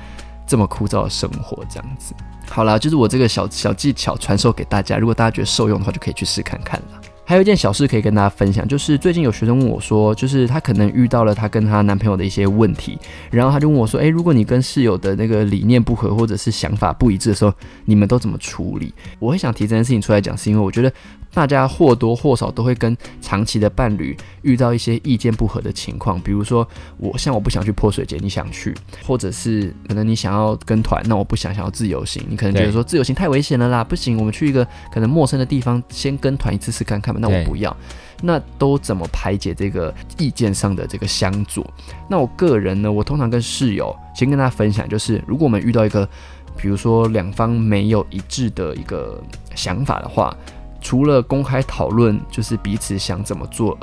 [0.46, 2.14] 这么枯燥的生活，这样子。
[2.50, 6.97] 好啦，就是我这个小小技巧传授给大家，如果大家觉得受用的话，就可以去试看看了。
[7.28, 12.98] 还有一件小事可以跟大家分享，就是最近有学生问我说，就是她可能遇到了她跟她男朋友的一些问题，
[13.30, 17.52] 然后她就问我说，诶，如果你跟室友的那个理念不合，或者是想法不一致的时候，
[17.84, 18.94] 你们都怎么处理？
[19.18, 20.90] 我会想提这件事情出来讲，是因为我觉得
[21.32, 28.74] 大家或多或少都会跟长期的伴侣遇到一些意见不合的情况，比如说我像我不想去泼水节，你想去，
[29.06, 37.74] 或者是可能你想要跟团，那我不想想要自由行，你可能觉得说自由行太危险了啦，不行，我们去一个可能陌生的地方，先跟团一次试看看吧，那我不要。
[38.20, 41.64] 那都怎么排解这个意见上的这个相左？
[42.08, 46.08] 那我个人呢，我通常跟室友先跟大家分享，就是如果我们遇到一个，
[46.56, 49.22] 比如说两方没有一致的一个
[49.54, 50.36] 想法的话，
[50.80, 53.78] 除了公开讨论，就是彼此想怎么做。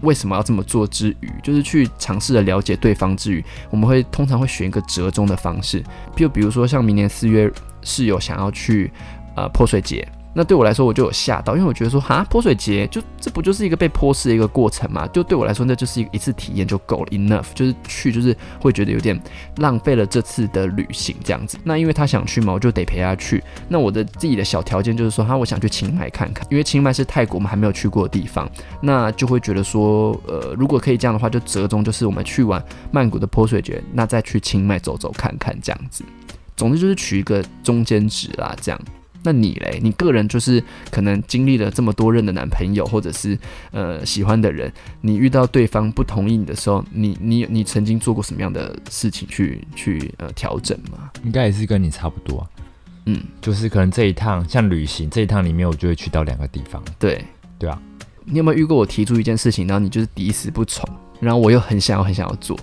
[0.00, 5.82] 为什么要这么做之余，就是去尝试的了解对方之余，我们会通常会选一个折中的方式，
[6.14, 8.92] 就比如说像明年四月室友想要去
[9.34, 15.06] 呃泼水节，那对我来说，我就有吓到，因为我觉得说，哈，泼水节就这不就是一个被泼湿的一个过程嘛？
[15.08, 19.18] 就对我来说，那就是一一次体验就够了，enough，就是去就是会觉得有点
[19.58, 21.56] 浪费了这次的旅行这样子。
[21.62, 23.42] 那因为他想去嘛，我就得陪他去。
[23.68, 36.04] 那我的自己的小条件就是说，哈，我想去清迈看看，因为清迈是泰国我们还没有去过的地方，那就会觉得说，呃，如果可以这样的话，就折中就是我们去完曼谷的泼水节，那再去清迈走走看看这样子。
[36.56, 38.80] 总之就是取一个中间值啦，这样。
[39.24, 39.80] 那你嘞？
[39.82, 43.36] 你个人就是可能经历了这么多任的男朋友，或者是
[43.72, 51.10] 呃喜欢的人，你遇到对方不同意你的时候，你你你曾经做过什么样的事情去去呃调整吗？
[51.24, 52.46] 应该也是跟你差不多，
[53.06, 56.82] 嗯，就是可能这一趟像旅行这一趟里面，我就会去到两个地方。
[56.98, 57.24] 对
[57.58, 57.80] 对啊，
[58.26, 60.86] 你有没有遇过我提出一件事情，然后你就是抵死不从，
[61.18, 62.58] 然后我又很想要很想要做？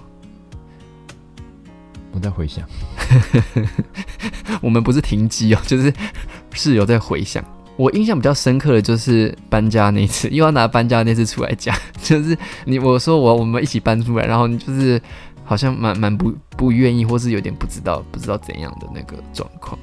[2.14, 2.68] 我在回想，
[4.62, 5.94] 我们不是停机哦，就是
[6.54, 7.44] 室友在回想。
[7.78, 15.02] 我印象比较深刻的就是搬家那次， 又要拿搬家那次出来讲， 就是你我说我我们一起搬出来，然后你就是
[15.44, 19.80] 好像蛮蛮不不愿意，或是有点不知道不知道怎样的那个状况。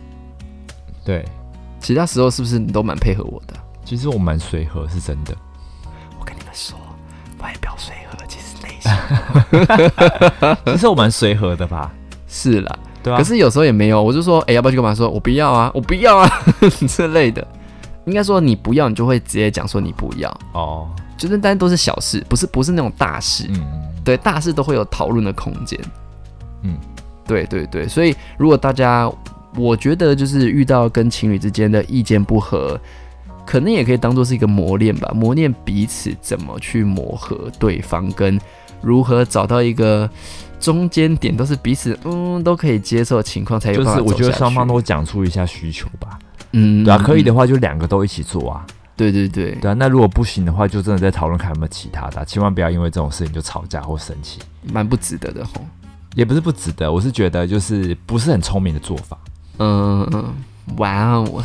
[1.04, 1.24] 对，
[1.81, 3.54] 其他时候是不是你都蛮配合我的？
[3.85, 5.35] 其实我蛮随和，是真的。
[6.20, 6.78] 我跟你们说，
[7.40, 8.92] 外表随和，其实内心，
[10.74, 11.90] 其实我蛮随和的吧。
[12.28, 12.78] 是啦，
[13.09, 13.16] 对啊。
[13.16, 14.94] 可是有时候也没有，我就说，哎，要不要去干嘛？
[14.94, 16.31] 说我不要啊， 我不要啊
[16.87, 17.47] 之类的。
[18.05, 20.88] 应该说你不要，你就会直接讲说你不要哦。
[21.16, 23.47] 就是但都是小事，不是不是那种大事。
[23.51, 23.61] 嗯
[24.05, 25.79] 对，大事都会有讨论的空间。
[26.62, 26.79] 嗯，
[27.27, 27.87] 对对对。
[27.87, 29.11] 所以如果大家，
[29.57, 32.81] 我觉得就是遇到跟情侣之间的意见不合，
[33.44, 38.40] 可能也可以当做是一个磨练吧，磨练彼此怎么去磨合对方，跟
[38.81, 40.09] 如何找到一个。
[40.61, 46.18] 中间点都是彼此嗯都可以接受的情况才有就是我觉得双方都讲出一下需求吧，
[46.53, 48.66] 嗯，对啊，可以的话就两个都一起做啊，
[48.97, 54.40] 对对对，对啊，那如果不行的话，就真的在讨论看有没有其他的，千万不要因为这种事情就吵架或生气，
[54.73, 55.64] 蛮不值得的吼，
[56.14, 59.16] 也不是不值得，我是觉得就是不是很聪明的做法，
[59.59, 60.35] 嗯嗯，
[60.77, 61.44] 哇哦。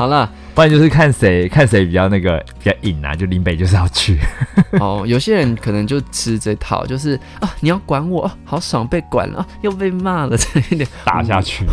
[0.00, 4.18] 好了，不然就是看谁看谁比较那个比较硬啊，就林北就是要去。
[4.80, 11.66] 哦，有些人可能就吃这套，就是啊，你要管我，好爽被管了，又被骂了，这一点打下去。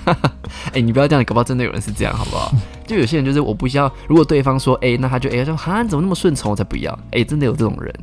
[0.72, 2.50] 哎，你不要这样，搞不好真的有人是这样，好不好？
[2.86, 6.98] 就有些人就是我不需要，如果对方说 A，那他就 A，说哈，怎么那么顺从，我才不要。
[7.10, 7.94] 哎，真的有这种人。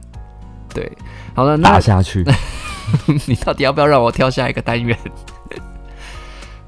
[0.71, 0.87] 对，
[1.33, 2.23] 好了，那打下去。
[3.25, 4.95] 你到底要不要让我跳下一个单元？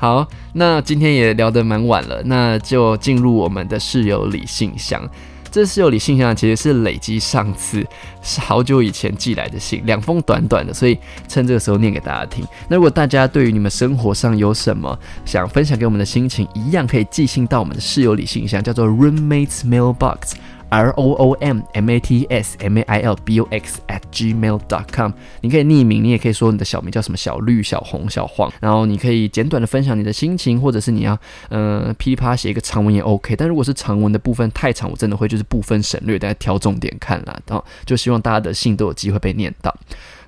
[0.01, 5.07] 好，那今天也聊得蛮晚了，那就进入我们的室友里信箱。
[5.51, 7.85] 这室友里信箱其实是累积上次
[8.21, 12.45] 是好久以前寄来的信，两封短短的，所以趁这个时候念给大家听。
[12.69, 20.35] 那如果大家对于你们生活上有什么想分享给我们的心情，一样可以寄信到我们的室友里信箱，叫做 Roommates Mailbox。
[20.69, 24.01] R o o m m a t s m a i l b o x at
[24.11, 31.17] gmail dot com，你可以匿名，你也可以说你的小名叫什么小绿、小红、小黄，然后你可以简短的分享你的心情，或者是你要
[31.49, 33.35] 嗯噼里啪啦写一个长文也 OK。
[33.35, 37.39] 但如果是长文的部分太长，我真的会就是部分省略，大家挑重点看啦。
[37.47, 39.75] 然后就希望大家的信都有机会被念到。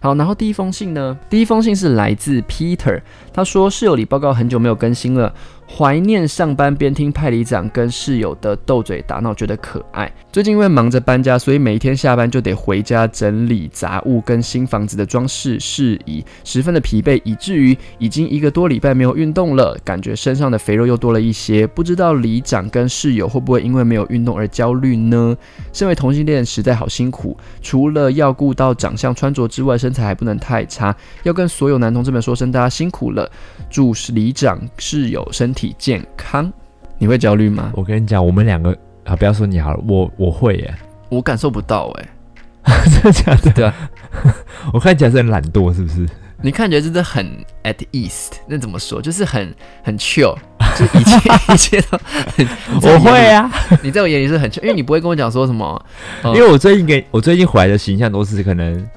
[0.03, 2.99] 好，然后第一封信呢，第一封信是来自 Peter，
[3.31, 5.31] 他说室友里报告很久没有更新了。
[5.73, 10.11] 怀念上班边听派里长跟室友的斗嘴打闹，觉得可爱。
[10.29, 21.65] 最近因为忙着搬家，所以每一天下班就得回家整理杂物跟新房子的装饰事宜，十分的疲惫，以至于已经一个多礼拜没有运动了，感觉身上的肥肉又多了一些。
[21.65, 25.37] 不知道里长跟室友会不会因为没有运动而焦虑呢？
[25.71, 30.95] 身为同性恋实在好辛苦，除了要顾到长相穿着之外，身材还不能太差。
[31.23, 33.29] 要跟所有男同志们说声大家辛苦了，
[33.69, 35.75] 祝里长室友身体。
[35.77, 36.51] 健康，
[36.97, 37.71] 你会焦虑吗？
[37.75, 40.73] 我跟你讲，我们两个啊，不要说你好了，我我会耶，
[41.09, 42.07] 我感受不到哎，
[42.85, 43.51] 真的假的？
[43.51, 43.73] 对啊，
[44.73, 46.07] 我看起来是很懒惰，是不是？
[46.43, 47.25] 你看起来真的很
[47.63, 49.01] at ease，那怎么说？
[49.01, 50.35] 就是很很 chill，
[50.75, 51.97] 就一切一切都
[52.35, 52.47] 很。
[52.81, 53.51] 我会啊，
[53.83, 55.85] 你在我眼里是很 chill，因为你不会跟我讲说什么，
[56.25, 58.87] 因为我最近给我最近回来的形象都是可能。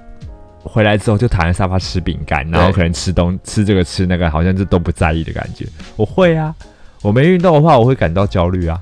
[0.64, 5.66] 回来之后就躺在沙发吃饼干，然后可能吃东吃这个吃那个，好像就都不在意的感觉。
[5.94, 6.55] 我会啊，
[7.03, 8.81] 我没运动的话，我会感到焦虑啊。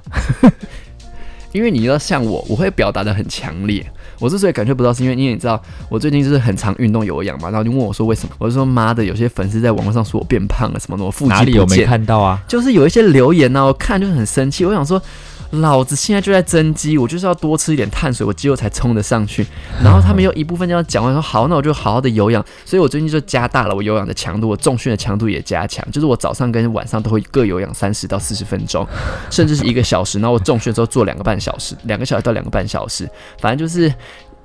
[1.52, 3.84] 因为你要像我，我会表达的很强烈。
[4.18, 8.34] 我之所以感觉不到，是因为因为你知道，我最近就是很常运动有氧嘛，然后就问我说为什么？
[8.38, 12.40] 我就说妈的，有些粉丝在网络上说我变胖了什么的，我腹肌哪里有没看到啊？
[12.48, 14.64] 就是有一些留言呢，我看就很生气。
[14.64, 15.02] 我想说。
[15.52, 19.46] 老子现在就在增肌，我就是要多吃一点碳水，我肌肉才冲得上去。
[19.84, 22.42] 然后他们又一部分这样讲完说好，那我就好好的有氧。
[22.64, 28.86] 所以我最近就加大了我有氧的强度，我重训的强度也加强，就是我早上跟晚上都会各有氧三十到四十分钟，
[29.30, 30.18] 甚至是一个小时。
[30.18, 33.92] 然后我重训的时候做两个半小时，两个小时到两个半小时，反正就是。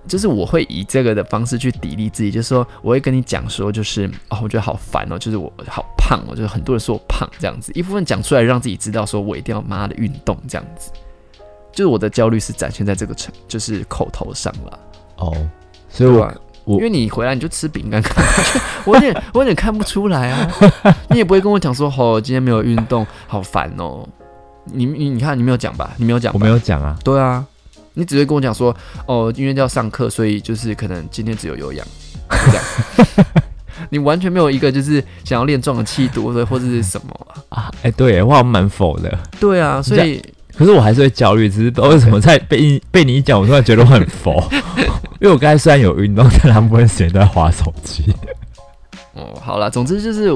[0.08, 10.90] 就是我会以这个的方式去砥砺自己，就是说我会跟你讲说，就是哦，我觉得好烦哦，就是我好胖哦，就是很多人说我胖这样子，一部分讲出来让自己知道，说我一定要妈的运动这样子，
[11.72, 14.80] 就是我的焦虑是展现在这个成，就是口头上了
[15.18, 15.36] 哦，
[15.90, 18.02] 所以我我因为你回来你就吃饼干，
[18.86, 20.50] 我有点我有点看不出来啊，
[21.10, 24.08] 你也不会跟我讲说哦，今天没有运动，好烦哦，
[24.66, 27.46] 你你你看你没有讲吧，你没有讲，我没有讲啊，对啊。
[27.98, 28.76] 你只会跟我讲说，
[29.08, 31.86] 哦，因为要上课，所以就是可能今天只有有氧，
[32.30, 33.26] 这样。
[33.90, 37.72] 你完全没有一个就是想要练壮的气度，或者或者是什么啊？
[37.82, 39.18] 哎，对，我好像蛮否的。
[39.40, 40.24] 对啊，所以
[40.56, 44.44] 可是我还是会焦虑，只是为什么在被被你一讲，我突然觉得我很佛。
[45.20, 48.14] 因为我刚才虽然有运动，但大部分时间都在划手机。
[49.14, 50.30] 哦，好了，总之就是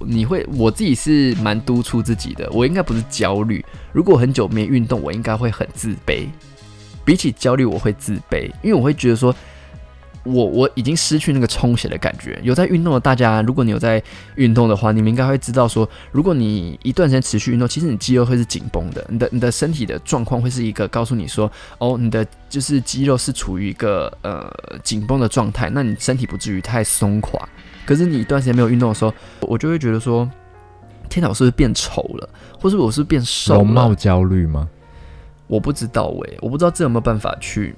[0.00, 3.64] 你会，我自己是蛮督促自己的，我应该不是焦虑。
[3.92, 6.26] 如果很久没运动，我应该会很自卑。
[7.06, 9.34] 比起焦虑，我会自卑，因为我会觉得说，
[10.24, 12.36] 我我已经失去那个充血的感觉。
[12.42, 14.02] 有在运动的大家，如果你有在
[14.34, 27.48] 运动的话，你们应该会知道说，如果你一段时间持续运动，其实你肌肉会是紧绷的，你的你的身体的状况会是一个告诉你说，哦，你的就是肌肉是处于一个呃紧绷的状态，那你身体不至于太松垮。
[27.86, 30.28] 可是你一段时间没有运动的时候，我就会觉得说，
[31.08, 32.28] 天哪，我是不是变丑了，
[32.60, 33.58] 或是我是变瘦了？
[33.60, 34.68] 容貌焦虑吗？
[35.48, 37.74] 我不知道喂，我不知道这有没有办法去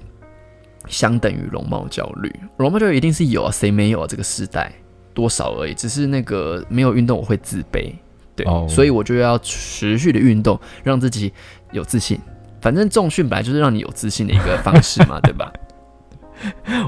[0.86, 2.34] 相等于容貌焦虑？
[2.56, 4.06] 容貌焦虑一定是有啊，谁没有啊？
[4.08, 4.72] 这个时代
[5.12, 7.92] 多少而已，只是那个没有运动我会自卑，
[8.34, 11.30] 对，所以我就要持续的运动，让自己
[11.72, 12.18] 有自信。
[12.60, 15.52] 反正重训本来就是让你有自信的一个方式嘛， 对吧？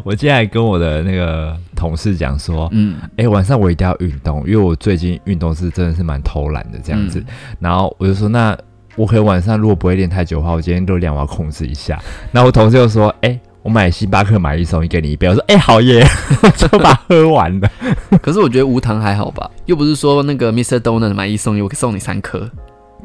[0.05, 7.23] 我今天还跟我的那个同事讲说，嗯，哎，晚上我一定要运动，因为我最近运动是真的是蛮偷懒的这样子，
[7.59, 8.57] 然后我就说那。
[8.97, 11.99] 我可以晚上如果不会练太久的话，我今天热量我要控制一下。
[12.33, 16.05] 然后我同事就说：“哎，我买星巴克买一送一给你一杯。”我说：“哎，好耶！”
[16.57, 17.71] 就把喝完了。
[18.21, 20.79] 可是我觉得无糖还好吧，又不是说那个 Mr.
[20.79, 22.51] Donut 买一送一，我送你三颗。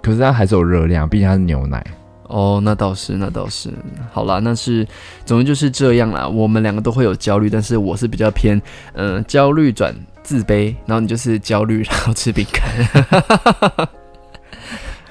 [0.01, 1.85] 可是它还是有热量，毕竟它是牛奶。
[2.27, 3.69] 哦，那倒是，那倒是。
[4.11, 4.85] 好啦，那是，
[5.25, 6.27] 总之就是这样啦。
[6.27, 8.59] 我们两个都会有焦虑，但是我是比较偏
[8.93, 13.87] 嗯焦虑转自卑，然后你就是焦虑然后吃饼干。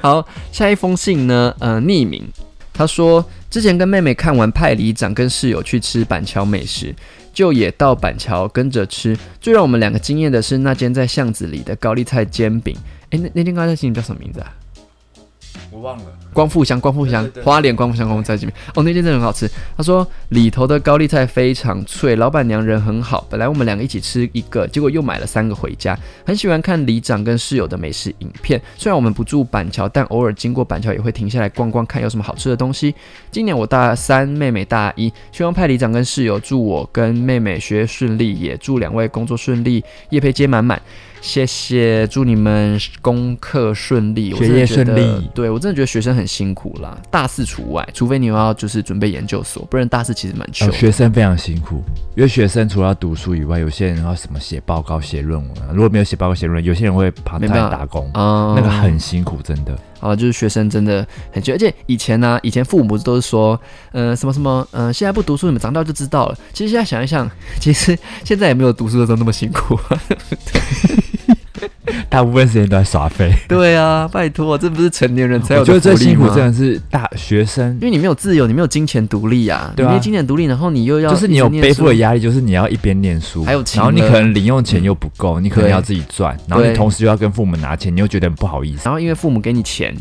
[0.05, 1.57] 好，下一封信呢？
[1.59, 2.23] 呃，匿名，
[2.75, 6.95] 他说之前跟妹妹看完派里长跟室友去吃板桥美食，
[7.33, 9.17] 就也到板桥跟着吃。
[9.41, 12.77] 最让我们两个惊艳的是那间在巷子里的高丽菜煎饼。
[13.13, 14.53] 诶，那那间高丽菜煎饼叫什么名字啊？
[15.75, 16.05] 我忘了。
[16.33, 19.51] 光复香，光复香，花莲光复香，光复在这边哦，那间真的很好吃。
[19.77, 23.27] 他说里头的高丽菜非常脆，老板娘人很好。
[23.29, 25.99] 本来我们两个一起吃一个，结果又买了三个回家。
[26.25, 28.61] 很喜欢看里长跟室友的美食影片。
[28.77, 32.95] 虽然我们不住板桥，但偶尔经过板桥也会停下来逛逛，看有什么好吃的东西。
[33.33, 40.81] 今年我大三，妹妹大一，希望派里长跟室友祝我跟妹妹学业顺利，也祝两位工作顺利，业配接满满。
[41.25, 45.31] 谢谢，祝你们功课顺利，学业顺利。
[45.35, 50.71] 对我真的觉得学生很辛苦啦，大四除外，除非你要就是准备研究所，不然大四其实蛮穷。
[50.71, 51.83] 学生非常辛苦，
[52.15, 55.51] 因为学生除了要读书以外，有些人要什么写报告、写论文。
[55.73, 59.75] 如果没有写报告、写论文，有些人会跑出来打工，那个很辛苦，真的。
[60.01, 63.59] 啊，就是学生真的很辛，而且以前呢，以前父母都是说，
[63.93, 66.37] 呃，什么什么，嗯，现在不读书，你们长大就知道了。
[66.53, 67.27] 其实现在想一想，
[67.59, 69.81] 其实现在也没有读书的时候那么辛苦。
[72.09, 73.33] 大部分时间都在耍废。
[73.49, 88.83] 对啊，拜托，这不是成年人才有我觉得最辛苦真的是大学生，因为你没有自由，你没有金钱独立啊，对没有金钱独立，然后你又要就是你有背负的压力，就是你要一边念书，还有然后你可能零用钱又不够，你可能要自己赚，然后你同时又要跟父母拿钱，你又觉得很不好意思。
[88.85, 89.95] 然后因为父母给你钱，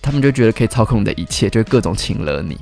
[0.00, 2.56] 他们就觉得可以操控你的一切，就各种请了你。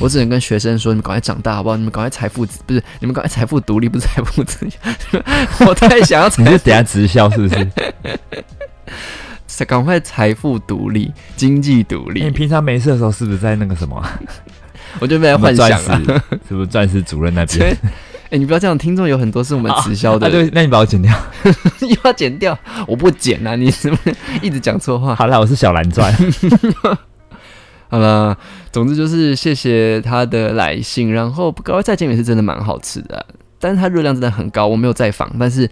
[0.00, 1.76] 我只能跟学生说：你们赶快长大好不好？
[1.76, 5.22] 你们赶快财富不是你们赶快财富独立，不是财富自由。
[5.66, 7.48] 我太想要， 你就等下直销是不
[9.46, 9.64] 是？
[9.64, 12.22] 赶快财富独立，经济独立。
[12.22, 14.00] 你平常没事的时候是不是在那个什么？
[15.00, 15.68] 我就被他幻想
[16.04, 17.76] 了，是不是钻石主任那边？
[18.30, 20.30] 哎，你不要这样，听众有很多是我们直销的。
[20.30, 21.12] 对，那你把我剪掉，
[21.80, 22.56] 又要剪掉？
[22.86, 23.56] 我不剪啊！
[23.56, 25.14] 你是不是一直讲错话？
[25.16, 26.14] 好了，我是小蓝钻。
[27.88, 28.36] 好了，
[28.70, 31.12] 总之就是谢谢他的来信。
[31.12, 33.26] 然后高丽菜煎饼是真的蛮好吃的，
[33.58, 34.66] 但是它热量真的很高。
[34.66, 35.68] 我没有再访，但是。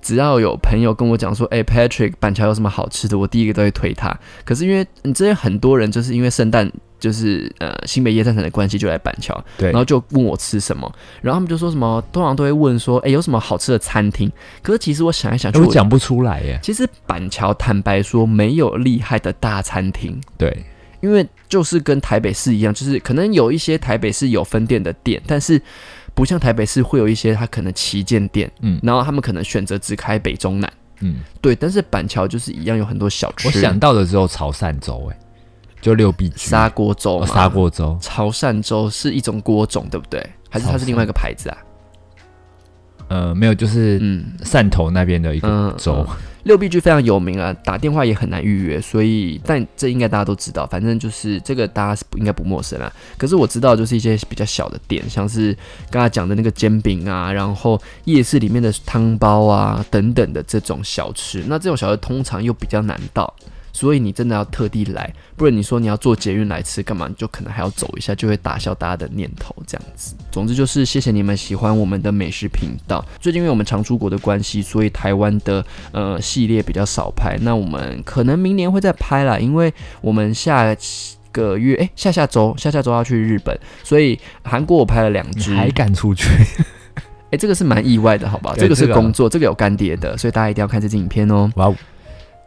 [0.00, 4.16] 只要有朋友跟我讲说，哎，Patrick 板桥有什么好吃的，我第一个都会推他。
[4.44, 10.90] 可是因为你这些很多人就是因为圣诞就是呃新北夜战城的关系就来板桥，对，然后就问我吃什么，
[11.20, 14.30] 然后他们就说什么，通常都会问说，哎，有什么好吃的餐厅？
[14.62, 16.60] 可是其实我想一想，我讲不出来耶。
[16.62, 20.64] 其实板桥坦白说没有厉害的大餐厅，对，
[21.00, 25.60] 因为就是跟台北市一样，就是可能有一些台北市有分店的店，但是
[26.14, 33.48] 不像台北市会有一些它可能旗舰店，嗯，然后他们可能选择只开北中南，嗯，对，但是板桥就是一样有很多小吃。
[33.48, 35.18] 我想到的只有潮汕粥，哎。
[35.80, 40.20] 就六必砂锅粥，砂锅粥，潮汕粥是一种锅种，对不对？
[40.50, 41.58] 还是它是另外一个牌子啊？
[43.06, 46.04] 呃，没有，就是嗯，汕头那边的一个粥。
[46.48, 52.90] 六必居非常有名啊，打电话也很难预约，所以但这应该大家都知道，反正就是这个大家是应该不陌生啊。
[53.18, 55.54] 可是我知道，就是一些比较小的店，像是
[55.90, 63.32] 刚才讲的那个煎饼啊，然后夜市里面的汤包啊等等的这种小吃，那这种小吃通常又比较难到。
[63.78, 67.06] 所以你真的要特地来，不然你说你要坐捷运来吃干嘛？
[67.06, 69.54] 你就可能还要走一下，就会打消大家的念头。
[69.68, 73.04] 这样子，总之就是谢谢你们喜欢我们的美食频道。
[73.20, 77.38] 最近因为我们常出国的关系，所以台湾的呃系列比较少拍。
[77.40, 80.76] 那我们可能明年会再拍啦，因为我们下
[81.30, 86.26] 个月哎下下周下下周要去日本，所以韩国我拍了两支，还敢出去？
[87.30, 88.56] 哎，这个是蛮意外的，好吧？
[88.58, 91.48] 这个是工作，这个有干爹的，所以大家一定要看这支影片哦。
[91.54, 91.76] 哇哦，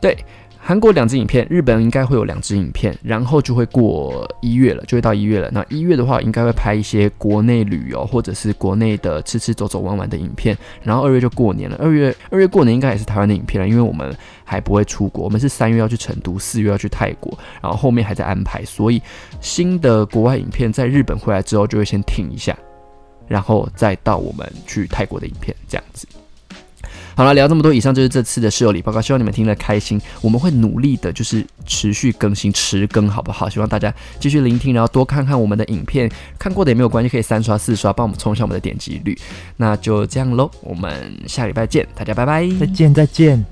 [0.01, 0.17] 对。
[0.63, 5.49] 韩国两支影片，日本应该会有两支影片，然后就会过一月了，就会到一月了。
[5.51, 10.55] 那一月的话，应该会拍一些国内旅游或者是国内的吃吃走走玩玩的影片。
[10.83, 19.01] 然后二月就过年了，二月二月过年应该也是台湾的影片了，因为我们还不会出国，我们是三月要去成都，四月要去泰国，然后后面还在安排，所以
[19.41, 22.55] 新的国外影片在日本回来之后就会先停一下，
[23.27, 26.07] 然后再到我们去泰国的影片这样子。
[27.15, 29.99] 好了，聊这么多，以上就是这次的室友礼报告，希望你们听得开心。
[30.21, 33.49] 我们会努力的，就是持续更新，持更，好不好？
[33.49, 36.09] 希望大家继续聆听，然后多看看我们的影片，
[36.39, 39.17] 看过的也没有关系，可以三刷四刷，帮我们冲一下我们的点击率。
[39.57, 43.45] 那就这样喽，我们下礼拜见，大家拜拜，再见，再见。